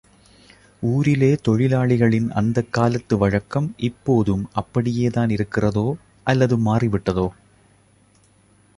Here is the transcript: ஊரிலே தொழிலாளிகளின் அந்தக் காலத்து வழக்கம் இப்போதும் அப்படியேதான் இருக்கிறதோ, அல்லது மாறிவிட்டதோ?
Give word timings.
ஊரிலே 0.81 1.37
தொழிலாளிகளின் 1.47 2.29
அந்தக் 2.31 2.73
காலத்து 2.73 3.17
வழக்கம் 3.17 3.73
இப்போதும் 3.77 4.49
அப்படியேதான் 4.53 5.29
இருக்கிறதோ, 5.29 5.95
அல்லது 6.23 6.57
மாறிவிட்டதோ? 6.57 7.29